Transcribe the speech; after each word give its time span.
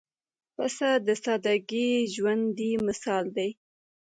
پسه 0.55 0.89
د 1.05 1.09
سادګۍ 1.23 1.89
ژوندى 2.13 2.71
مثال 2.87 3.25
دی. 3.37 3.49